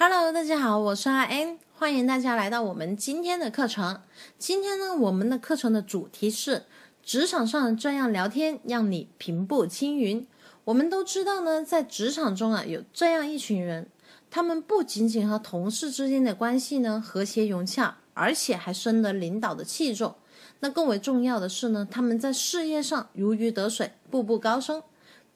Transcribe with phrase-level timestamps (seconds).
[0.00, 4.00] Hello，大家好，我是阿 N，欢迎大家来到我们今天的课程。
[4.38, 6.66] 今天呢，我们的课程的主题是
[7.02, 10.24] 职场上这样聊天，让你平步青云。
[10.62, 13.88] 我们都知道呢，在职场中啊，有这样一群人，
[14.30, 20.14] 他们不仅仅和同事之间的关系呢和谐融洽，而且还深得领导的器重。
[20.60, 24.80] 那更为重要的是呢，他们在事业上如鱼得水，步步高升。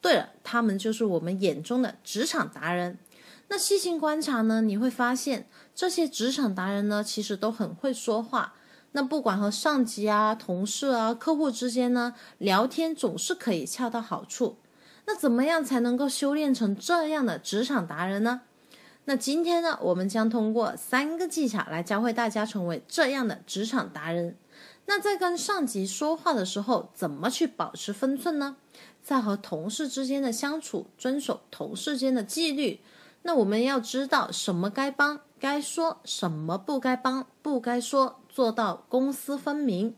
[0.01, 2.99] 对了，他们就是我们眼中的职场达人。
[3.53, 8.55] 那细心观察呢，你会发现这些职场达人呢，其实都很会说话。
[8.93, 14.57] 那不管和上级啊、同事啊、客户之间呢，聊天总是可以恰到好处。
[15.05, 18.41] 那怎么样才能够修炼成这样的职场达人呢？
[19.05, 24.35] 那今天呢，我们将通过三个技巧来教会大家成为这样的职场达人。
[24.87, 28.57] 那在跟上级说话的时候，怎么去保持分寸呢？
[29.03, 32.81] 在和同事之间的相处，遵守同事间的纪律。
[33.23, 39.95] 那我们要知道什么该帮该说，什么不该帮不该说，做到公私分明。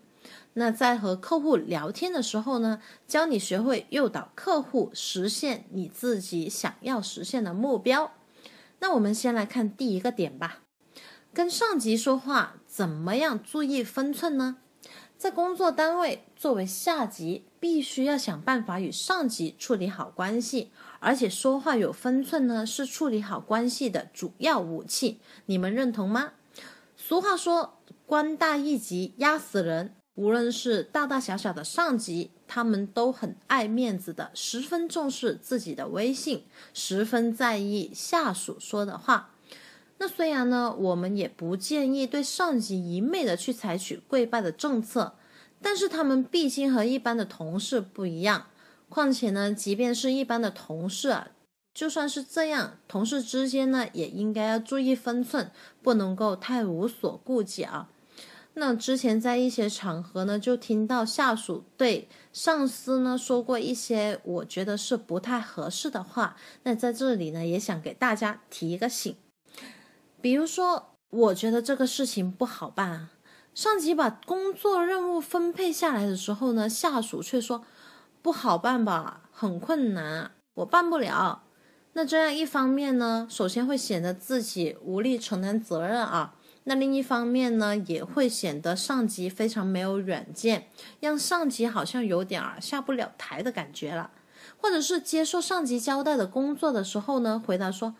[0.55, 8.13] 那在和客户聊天的时候呢，教你学会诱导客户实现你自己想要实现的目标。
[8.79, 10.61] 那我们先来看第一个点吧，
[11.33, 14.59] 跟上级说话怎么样注意分寸呢？
[15.17, 20.71] 在工作单位，作为下级，必须要想办法与上级处理好关系，
[21.05, 25.21] 而且说话有分寸呢，是处理好关系的主要武器。
[25.45, 26.33] 你们认同吗？
[26.97, 29.95] 俗话说，官大一级压死人。
[30.15, 39.35] 无论是大大小小的上级，他们都很爱面子的，十分重视自己的威信，十分在意下属说的话。
[39.99, 45.17] 那虽然呢，我们也不建议对上级一昧的去采取跪拜的政策，
[45.61, 48.47] 但是他们毕竟和一般的同事不一样。
[48.95, 51.27] 况且呢，即便是一般的同事啊，
[51.75, 55.51] 就算是这样，同事之间呢，也应该要注意分寸，
[55.83, 57.89] 不能够太无所顾忌啊。
[58.55, 66.37] 那之前在一些场合呢，就听到下属对上司呢说过一些我觉得是不太合适的话。
[66.63, 69.17] 那在这里呢，也想给大家提一个醒。
[70.21, 73.11] 比如说，我觉得这个事情不好办啊。
[73.55, 77.65] 上级把工作任务分配下来的时候呢，下属却说
[78.25, 81.43] 不好办吧，很困难，我办不了。
[81.93, 86.35] 那这样一方面呢，首先会显得自己无力承担责任啊。
[86.63, 90.69] 那另一方面呢，也会显得上级非常没有远见，
[91.01, 94.11] 让上级好像有点儿下不了台的感觉了。
[94.57, 97.95] 或者是接受上级交代的工作的时候呢，回答说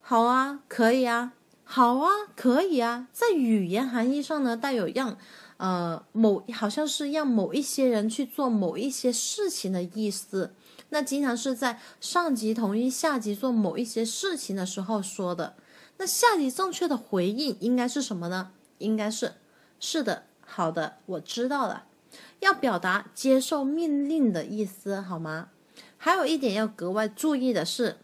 [0.00, 1.34] 好啊，可以啊。
[1.62, 5.16] 好啊，可以啊，在语言含义上呢，带有让，
[5.64, 10.52] 呃，某好像是让某一些人去做某一些事情的意思。
[10.90, 15.54] 那经常是在上级同意下级做某一些事情的时候说的。
[15.96, 18.50] 那下级正确的回应应该是什么呢？
[18.76, 19.36] 应该是
[19.80, 21.84] 是的，好的，我知道了。
[22.40, 25.48] 要表达接受命令的意思，好吗？
[25.96, 27.96] 还有一点要格外注意的是，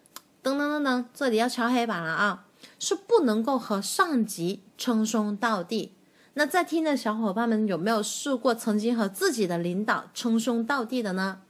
[0.42, 2.47] 噔噔噔噔，这里要敲黑板了啊！
[2.78, 5.92] 是不能够和上级称兄道弟。
[6.40, 11.42] 那在听的小伙伴们有没有试过曾经和自己的领导称兄道弟的呢？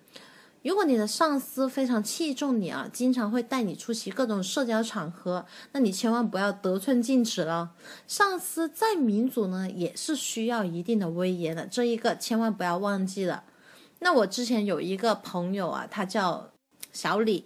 [0.65, 7.71] 如果你的上司非常器重你啊，经常会带你出席各种社交场合，那你千万不要得寸进尺了。
[8.09, 13.45] 上司再民主呢，也是需要一定的威严的，这一个千万不要忘记了。
[14.01, 16.51] 那我之前有一个朋友啊，他叫
[16.93, 17.45] 小李。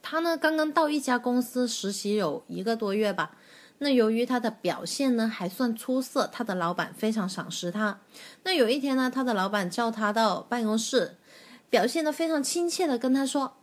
[0.00, 3.36] 他呢，刚刚到一家公司实习有一个多月吧。
[3.78, 8.00] 那由于他的表现呢还算出色，他的老板非常赏识他。
[8.44, 11.16] 那有一天呢，他的老板叫他到办公室，
[11.68, 13.54] 表现得非常亲切的跟他说：“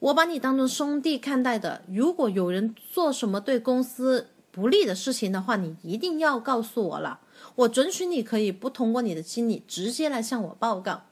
[0.00, 1.82] 我把你当做兄弟看待的。
[1.88, 7.20] 如果有人做什么对公司不利的事情的话，你一定要告诉我了。
[7.56, 11.02] 我准许你可以不通过你的经理直接来向我报告。”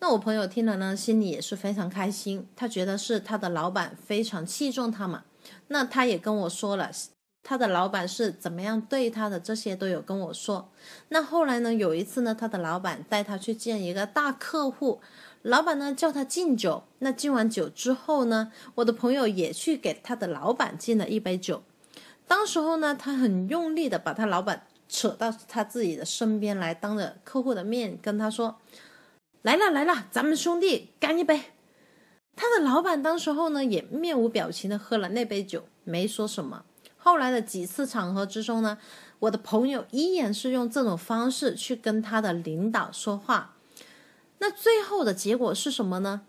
[0.00, 2.48] 那我朋友听了呢，心里也是非常开心。
[2.56, 5.22] 他觉得是他的老板非常器重他嘛。
[5.68, 6.90] 那他也跟我说了，
[7.42, 10.70] 他的老板是怎么样对他的，这些都有跟我说。
[11.08, 15.00] 那后来呢，有一次呢，他的老板带他去见一个大客户，
[15.42, 16.84] 老板呢叫他敬酒。
[17.00, 21.62] 那敬完酒之后呢，我的朋友也去给他的老板敬了一杯酒。
[22.28, 28.58] 当时候呢，他很用力的把他老板扯到他自己的身边来，当着客户的面跟他说。
[29.42, 31.42] 来了来了，咱们兄弟干一杯！
[32.36, 36.64] 他的老板当时候呢也面无表情的喝了那杯酒，没说什么。
[37.04, 38.78] 后来的几次场合之中呢，
[39.18, 43.56] 我的朋友依然是用这种方式去跟他的领导说话。
[44.38, 46.22] 那最后的结果是什么呢？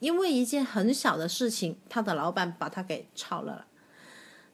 [0.00, 3.64] 因为一件很小的事情，他的老板把他给炒了。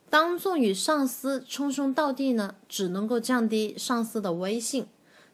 [0.09, 4.87] 当众与上司称兄道弟呢，只能够降低上司的威信。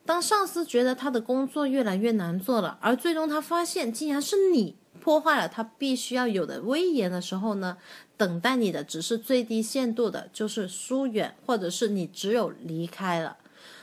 [0.06, 7.78] 当上司觉得他的工作越来越难做了，而最终他发现竟然是你破坏了他必须要有的威严的时候呢，
[8.16, 13.38] 等待你的只是最低限度的，就是疏远，或者是你只有离开了。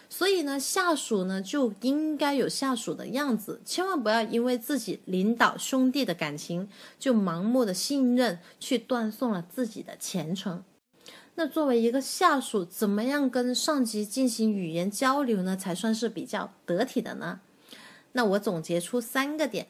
[0.09, 10.63] 所以呢，下属呢就应该有下属的样子，千万不要因为自己领导兄弟的感情，就盲目的信任，去断送了自己的前程。
[11.35, 17.41] 那作为一个下属，怎么样跟上级进行语言交流呢，才算是比较得体的呢？
[18.13, 19.67] 那我总结出三个点。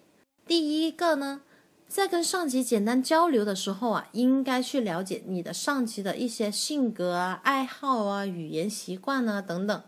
[0.47, 1.41] 第一个呢，
[1.89, 9.83] 在跟上级简单交流的时候啊，应该去了解你的上级的一些性格啊、爱好啊、语言习惯啊等等。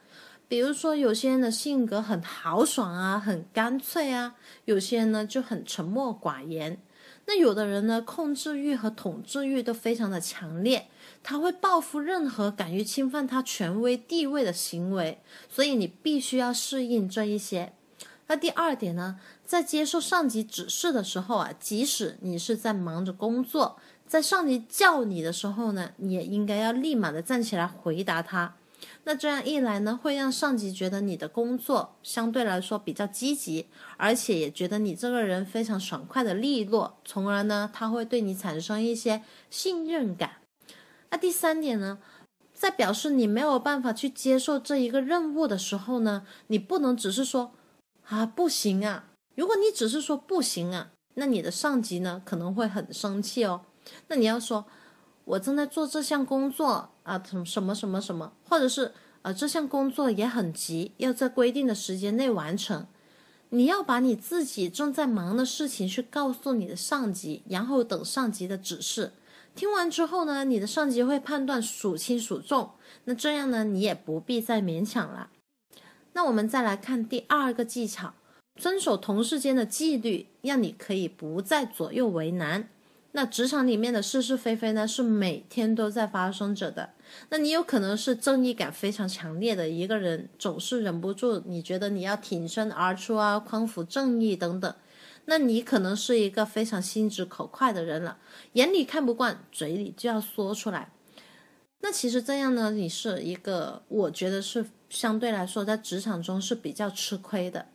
[0.50, 4.34] 比如说，有些人的性格很豪爽啊，很干脆啊；
[4.66, 6.78] 有些人呢就很沉默寡言。
[7.28, 10.88] 那有的人呢，控制欲和统治欲都非常的强烈，
[11.24, 17.72] 他会报复任何敢于侵犯他权威地位的行为，所以你必须要适应这一些。
[18.26, 19.20] 那第二点呢，
[19.50, 28.54] 在接受上级指示的时候啊，即使你是在忙着工作，在上级叫你的时候呢，你也应该要立马的站起来回答他。
[29.06, 33.66] 那这样一来呢，会让上级觉得你的工作相对来说比较积极，
[33.98, 40.34] 而且也觉得你这个人非常爽快的利落，从而呢，他会对你产生一些信任感。
[41.10, 41.98] 那第三点呢，
[42.54, 47.54] 在表示你没有办法去接受这一个任务的时候呢，你不能只是说
[48.06, 49.06] 啊不行啊。
[49.36, 53.62] 如果你只是说不行啊，那你的上级呢可能会很生气哦。
[54.08, 54.66] 那你要说。
[55.26, 58.92] 我正在做这项工作啊，什什么什么什么，或者是
[59.22, 62.88] 呃，这项工作也很急，要在规定的时间内完成。
[63.50, 69.12] 你要把你自己正在忙的事情去告诉你的上级，然后等上级的指示。
[69.54, 72.72] 听完之后呢，你的上级会判断孰轻孰重，
[73.04, 75.30] 那这样呢，你也不必再勉强了。
[76.14, 78.16] 那我们再来看第二个技巧，
[78.60, 82.68] 遵守同事间的纪律，让你可以不再左右为难。
[83.14, 86.90] 那职场里面的是是非非呢，是每天都在发生着的。
[87.30, 94.76] 那你有可能是正义感非常强烈的一个人，总是忍不住，你觉得你要挺身而出啊，匡扶正义等等。
[95.26, 98.18] 那你可能是一个非常心直口快的人了，
[98.54, 100.92] 眼里看不惯，嘴里就要说出来。
[101.80, 107.68] 那其实这样呢，你是一个，我觉得是相对来说在职场中是比较吃亏的。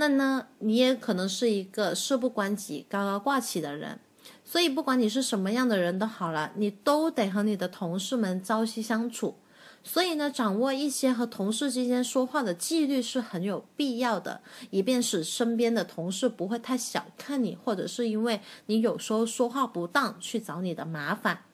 [0.00, 4.00] 那呢，你也可能是一个事不关己、高高挂起的人。
[4.42, 9.36] 所以，不管你是什么样的人都好了，你都得和你的同事们朝夕相处。
[9.84, 21.44] 所以呢，掌握一些和同事之间说话的纪律是很有必要的，以便使身边的同事不会太小看你，或者是因为你有时候说话不当去找你的麻烦。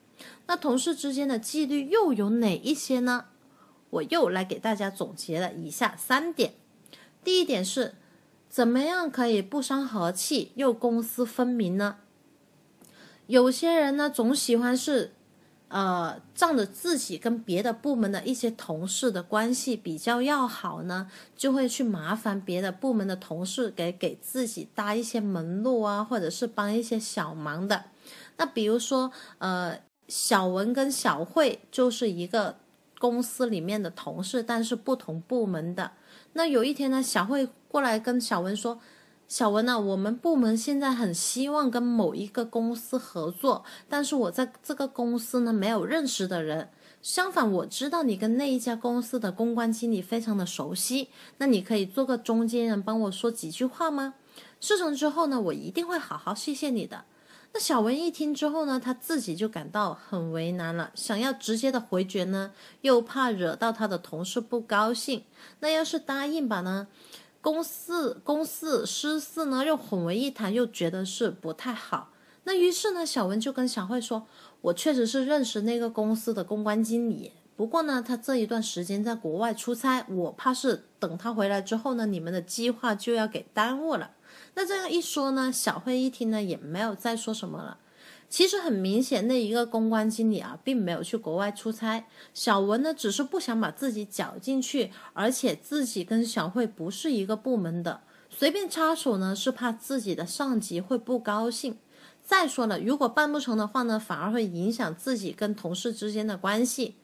[0.47, 3.25] 那同事之间的纪律又有哪一些呢？
[3.91, 6.55] 我又来给大家总结了以下三点。
[7.23, 7.95] 第一点是，
[8.57, 11.97] 怎么样可以不伤和气又公私分明呢？
[13.27, 15.13] 有些人呢，总喜欢是，
[15.69, 27.85] 呃，仗着自己跟别的部门的一些同事的关系比较要好呢，就会去麻烦别的部门的同事给给自己搭一些门路啊，或者是帮一些小忙的。
[28.39, 29.79] 那比如说，呃，
[30.09, 32.57] 小文跟小慧就是一个
[32.99, 35.93] 公司里面的同事，但是不同部门的。
[36.33, 38.81] 那有一天呢，小慧过来跟小文说。
[39.29, 46.71] 小文呢，我们部门现在很希望跟某一个公司合作，但是我在这个公司呢没有认识的人。
[47.03, 54.15] 相反，我知道你跟那一家公司的公关经理非常的熟悉，那你可以做个中间人，帮我说几句话吗？
[54.59, 57.05] 事成之后呢，我一定会好好谢谢你的。
[57.53, 62.53] 那小文一听之后呢，他自己就感到很为难了，想要直接的回绝呢，
[62.83, 65.25] 又怕惹到他的同事不高兴。
[65.59, 66.87] 那要是答应吧呢？
[67.41, 72.11] 公事公事私事呢又混为一谈，又觉得是不太好。
[72.45, 74.27] 那于是呢，小文就跟小慧说
[74.63, 84.13] ：“我确实是认识那个公司的公关经理，不过呢，他这一段时间在国外出差，我怕是等他回来之后呢，你们的计划就要给耽误了。”
[84.55, 87.79] 那这样一说呢，小慧一听呢，也没有再说什么了。
[88.29, 92.07] 其实很明显，那一个公关经理啊，并没有去国外出差。
[92.35, 101.79] 小文呢，只是不想把自己搅进去，而且自己跟小慧不是一个部门的，随便插手呢，是怕自己的上级会不高兴。
[102.25, 106.97] 再说了，如果办不成的话呢，反而会影响自己跟同事之间的关系。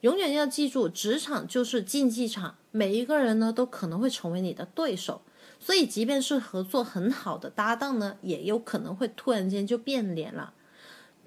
[0.00, 5.22] 永远要记住，职场就是竞技场，每一个人呢，都可能会成为你的对手。
[5.58, 10.52] 所以，即便是合作很好的搭档呢，也有可能会突然间就变脸了。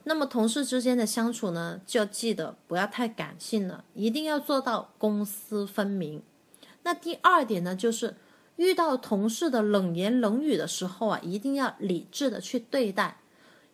[0.04, 6.22] 那么同事之间的相处呢，就记得不要太感性了，一定要做到公私分明。
[6.84, 8.16] 那第二点呢，就是
[8.56, 13.20] 遇到同事的冷言冷语的时候啊，一定要理智的去对待，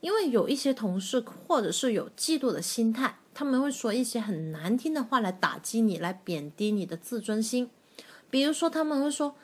[0.01, 7.69] 因为有一些同事或者是有嫉妒的心态，他们会说一些很难听的话来打击你，来贬低你的自尊心。
[8.29, 9.35] 比如说，他们会说：“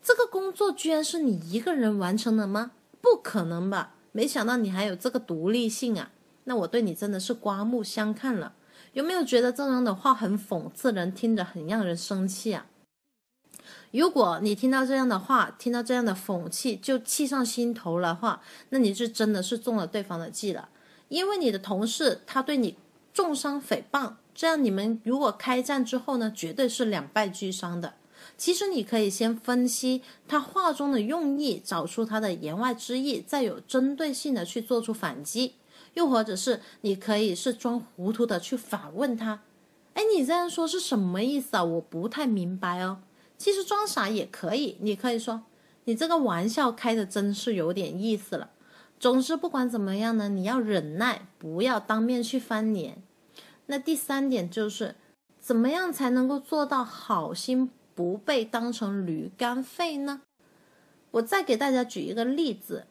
[0.00, 2.70] 这个工作居然是你一个人完成的吗？
[3.02, 3.94] 不可能吧！
[4.12, 6.10] 没想到你还有这个独立性啊！
[6.44, 8.54] 那我对你真的是刮目相看了。
[8.94, 12.66] 有没有觉得这样的话很讽刺人，听着很让人生气啊？
[13.90, 20.70] 如果你听到这样的话，听到这样的讽刺就气上心头了话，那你是真的是中了对方的计了。
[21.08, 22.76] 因为你的同事他对你
[23.12, 27.94] 重伤诽谤，这样你们如果开战之后呢，绝对是两败俱伤的。
[28.36, 35.54] 其实你可以先分析他话中的用意，找出他的言外之意，再有针对性的去做出反击。
[35.94, 39.40] 又或者是你可以是装糊涂的去反问他
[39.94, 41.64] ：“哎，你这样说是什么意思啊？
[41.64, 43.00] 我不太明白哦。”
[43.36, 45.42] 其实装傻也可以，你可以说
[45.84, 48.50] ：“你这个玩笑开的真是有点意思了。”
[49.00, 53.02] 总之，不管怎么样呢，你要忍耐，不要当面去翻脸。
[53.66, 54.96] 那第三点就是，
[55.40, 57.70] 怎么样才能够做到好心？
[57.98, 60.22] 不被当成驴肝肺呢？
[61.10, 62.86] 我再给大家举一个例子，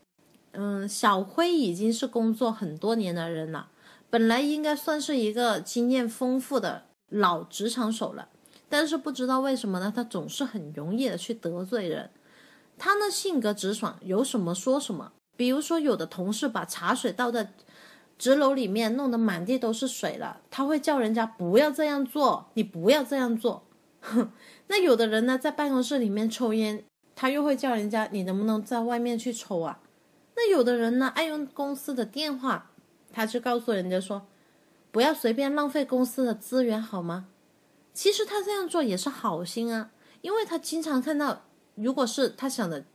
[0.52, 3.70] 嗯，小辉已经是工作很多年的人了，
[4.10, 8.28] 本来应该算是一个经验丰富的老职场手了，
[8.68, 12.10] 但是不知道为什么呢，他总是很容易的去得罪人。
[12.78, 15.14] 他呢性格直爽，有什么说什么。
[15.38, 17.54] 比如说，有的同事把茶水倒在
[18.18, 23.64] 纸篓里面，弄得满地都是水了，他会叫人家不要这样做，你不要这样做。
[24.68, 26.84] 那有的人呢，在办公室里面抽烟，
[27.16, 29.80] 他又会叫人家你能不能在外面去抽啊？
[30.36, 32.72] 那有的人呢，爱用公司的电话，
[33.12, 34.28] 他就告诉人家说，
[34.92, 37.28] 不要随便浪费公司的资源，好吗？
[37.94, 41.46] 其实他这样做也是好心啊，因为他经常看到，
[41.76, 42.86] 如果是他想的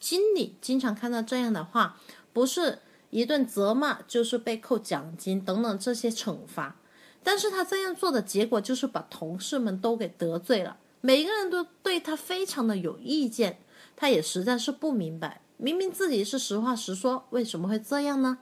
[0.00, 1.98] 经理经常看到这样的话，
[2.32, 2.78] 不是
[3.10, 6.76] 一顿责骂，就是被扣奖金等等这些惩罚。
[7.26, 13.58] 但是他这样做的结果就是把同事们都给得罪了，每个人都对他非常的有意见，
[13.96, 18.38] 他也实在是不明白，明明自己是实话实说，为什么会这样呢？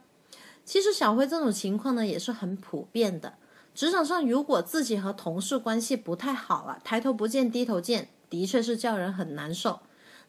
[0.63, 3.33] 其实小辉这种情况呢也是很普遍的，
[3.73, 9.79] 职场上如果自己和同事关系不太好啊，抬头不见低头见，的确是叫人很难受。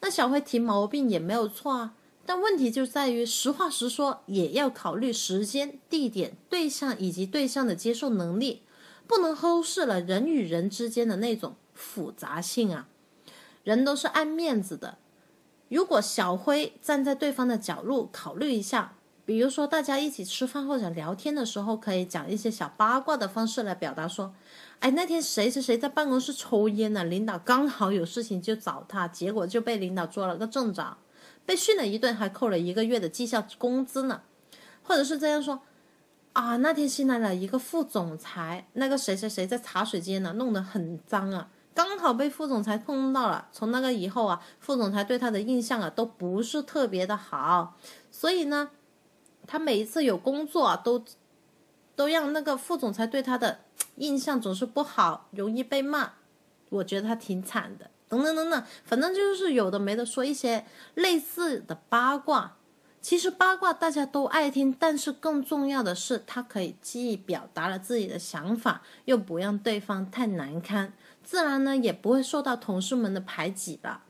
[0.01, 1.93] 那小辉提毛病也没有错啊。
[2.27, 8.63] 但问题就在于，实话实说也要考虑时间、地点、对象以及对象的接受能力，
[9.07, 12.89] 不能忽视了人与人之间的那种复杂性啊。
[13.63, 14.99] 人都是爱面子的，
[15.69, 24.35] 如果小辉站在对方的角度考虑一下，比如说大家一起吃饭或者聊天的时候，可以讲一些小八卦的方式来表达说
[24.81, 27.03] ：“哎，那天谁谁谁在办公室抽烟呢？
[27.05, 30.97] 领导刚好有事情就找他，结果就被领导做了个正着。”
[31.47, 34.21] 被训了一顿，还扣了一个月的绩效工资呢，
[34.83, 35.63] 或者是这样说
[36.33, 43.49] 啊，那天新来了一个副总裁，那个谁谁谁在茶水间呢，弄得很脏啊，刚好被副总裁碰到了。
[43.53, 47.77] 从那个以后啊，副总裁对他的印象啊都不是特别的好，
[48.11, 48.71] 所以呢，
[49.47, 51.03] 他每一次有工作啊，都
[51.95, 53.61] 都让那个副总裁对他的
[53.95, 56.13] 印象总是不好，容易被骂。
[56.69, 57.91] 我觉得他挺惨的。
[58.09, 62.57] 等等等等，反正就是有的没的说一些类似的八卦。
[63.01, 74.03] 其实八卦大家都爱听，但是更重要的是，它可以既表达了自己的想法，又不让对方太难堪，自然呢也不会受到同事们的排挤了。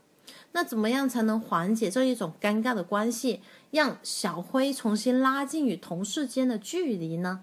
[0.53, 7.41] 那怎么样才能缓解这一种尴尬的关系，让小辉重新拉近与同事间的距离呢？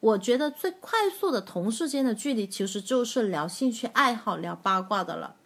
[0.00, 5.36] 我觉得最快速的同事间的距离，其实就是聊兴趣爱好、聊八卦的了。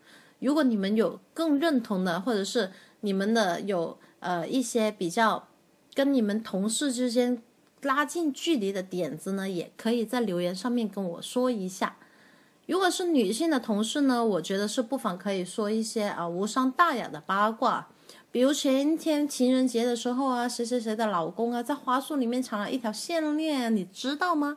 [0.41, 5.49] 如果你们有更认同的，或者是你们的有呃一些比较
[5.95, 7.43] 跟你们同事之间
[7.83, 11.97] 拉近距离的点子呢，也可以在留言上面跟我说一下。
[12.67, 17.89] 如果是女性的同事呢，我觉得是不妨可以说一些啊无伤大雅的八卦，
[18.31, 24.57] 比如前天情人节的时候啊，谁谁谁的老公啊在花束里面藏了一条项链，你知道吗？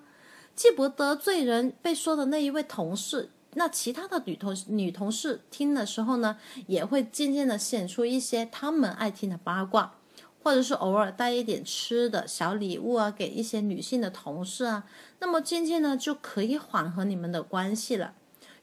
[0.56, 3.30] 既不得罪人，被说的那一位同事。
[3.58, 6.38] 那其他的女同女同事听的时候呢，
[6.68, 9.96] 也会渐渐的显出一些他们爱听的八卦，
[10.44, 14.84] 或者是偶尔带一点吃的小礼物啊，给一些女性的同事啊，
[15.20, 18.14] 那么渐渐呢就可以缓和你们的关系了。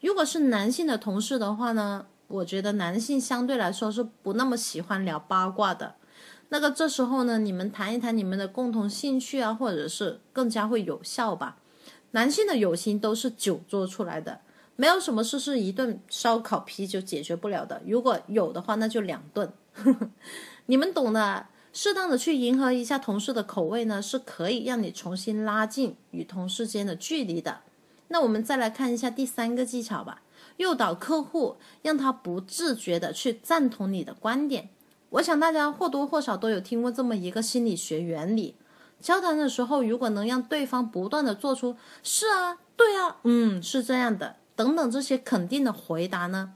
[0.00, 5.96] 如果是男性的同事的话呢，我觉得男性相对来说是不那么喜欢聊八卦的。
[6.50, 11.56] 那个这时候呢，你们谈一谈你们的共同兴趣啊，或者是更加会有效吧。
[12.12, 14.40] 男性的友情都是酒做出来的，
[14.76, 17.80] 没有什么事是一顿烧烤啤酒解决不了的。
[17.86, 19.52] 如果有的话，那就两顿。
[20.66, 27.60] 你们懂的，适当的去迎合一下同事的口味呢，是可以让你重新拉近与同事间的距离的。
[28.08, 30.22] 那我们再来看一下第三个技巧吧，
[30.58, 34.70] 诱导客户，让他不自觉的去赞同你的观点。
[35.10, 38.56] 我想大家或多或少都有听过这么一个心理学原理。
[39.00, 46.54] 交谈的时候，如果能让对方不断的做出“是啊，对啊，嗯，是这样的”等等这些肯定的回答呢，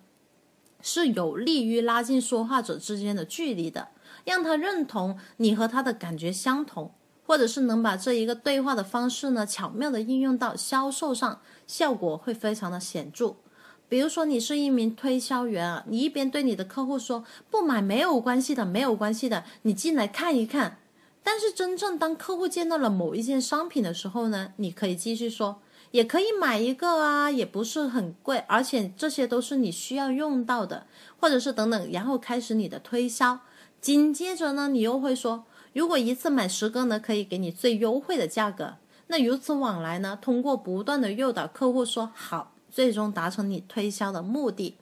[0.80, 3.88] 是有利于拉近说话者之间的距离的，
[4.24, 6.92] 让他认同你和他的感觉相同，
[7.26, 13.36] 或者是能把这一个对话的方式呢巧妙的应用到销售上，效果会非常的显著。
[13.88, 20.76] 比如说，你是一名推销员啊，你一边对你的客户说“不买没有关系的，没有关系的，你进来看一看”。
[21.24, 30.86] 但是真正当客户见到了某一件商品的时候呢，你可以继续说，也可以买一个啊，也不是很贵，而且这些都是你需要用到的，
[31.18, 33.40] 或者是等等，然后开始你的推销。
[33.80, 38.74] 紧接着呢，你又会说，如果一次买十个呢，可以给你最优惠的价格。
[39.06, 44.76] 那如此往来呢，通过不断的诱导客户说好，最终达成你推销的目的，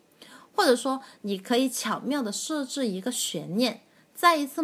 [0.54, 3.82] 或者说你可以巧妙的设置一个悬念，
[4.14, 4.62] 在一次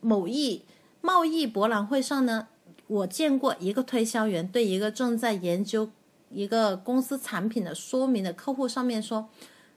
[0.00, 0.62] 某一。
[1.00, 2.48] 贸易博览会上呢，
[2.86, 5.90] 我见过一个推销员对一个正在研究
[6.30, 9.28] 一个公司产品的说明的客户上面说：“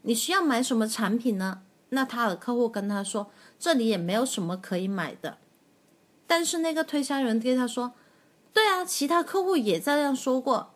[0.03, 5.37] 你需要买什么产品呢？”那他的客户跟他说：“这里也没有什么可以买的。”
[6.27, 7.93] 但是那个推销员对他说
[8.51, 10.73] ：“对啊，其他客户也这样说过。”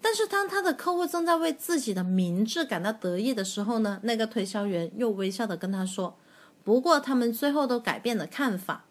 [0.00, 6.16] 但是当他的客户正在为自己的明智感到得意的时候呢，那个推销员又微笑的跟他说
[6.62, 8.84] ：“不过他们最后都改变了看法。”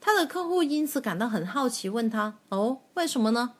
[0.00, 3.54] 他的客户因此感到很好奇，问他：“哦，为什么呢？”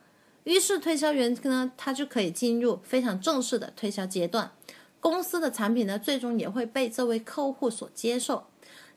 [0.45, 4.52] 于是推销员呢，他就可以进入非常正式的推销阶段。
[5.00, 8.46] 公司的产品呢，最终也会被这位客户所接受。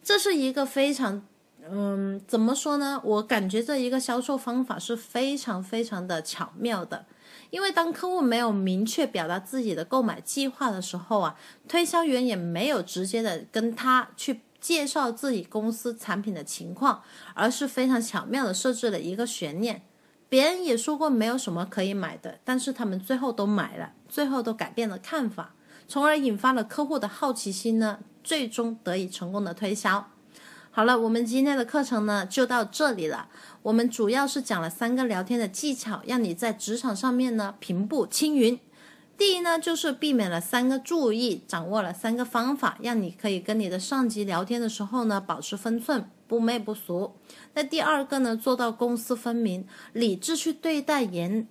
[0.01, 1.25] 这是一个非常，
[1.69, 3.01] 嗯，怎么说呢？
[3.04, 7.06] 我感觉这一个销售方法是非常非常的巧妙的。
[7.49, 11.36] 因为当客户没有明确表达自己的购买计划的时候啊，
[11.67, 14.41] 推销员也没有直接的跟他去。
[14.62, 17.02] 介绍自己公司产品的情况，
[17.34, 19.82] 而是非常巧妙的设置了一个悬念。
[20.30, 25.56] 别人也说过没有什么可以买的，但是他们最后都买了，最后都改变了看法，
[25.89, 30.08] 从而引发了客户的好奇心呢，最终得以成功的推销。
[30.74, 33.28] 好了，我们今天的课程呢就到这里了。
[33.63, 38.58] 我们主要是讲了三个聊天的技巧，让你在职场上面呢平步青云。
[39.17, 47.13] 第一呢，就是避免了三个注意，掌握了三个方法，让你可以跟你的上级聊天的时候呢，保持分寸，不媚不俗。
[47.54, 51.47] 那第二个呢，做到公私分明，理智去对待言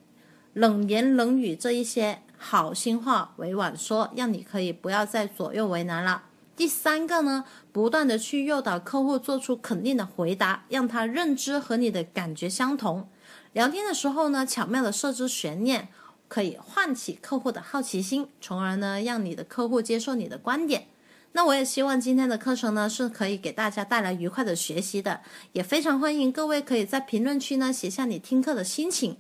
[0.53, 6.25] 冷言冷语这一些，好心话委婉说，让你可以不要再左右为难了。
[6.57, 13.09] 第三个呢，不断的去诱导客户做出肯定的回答，让他认知和你的感觉相同。
[13.53, 15.89] 聊天的时候呢，巧妙的设置悬念。
[16.31, 20.87] 可以唤起客户的好奇心，从而呢让你的客户接受你的观点。
[21.33, 25.21] 那我也希望今天的课程呢是可以给大家带来愉快的学习的，
[25.53, 29.17] 也非常欢迎各位可以在评论区呢写下你听课的心情。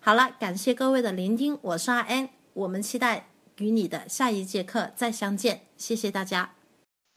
[0.00, 6.54] 好了，感谢各位的聆听，我是阿 N，，我们期待与你的下一节课再相见，谢谢大家。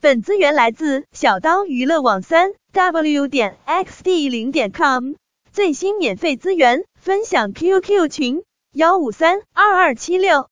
[0.02, 5.14] 本资源来自小刀娱乐网三 w 点 xd 零点 com，
[5.52, 8.42] 最新免费资源分享 QQ 群。
[8.74, 10.52] 幺五三二二七六。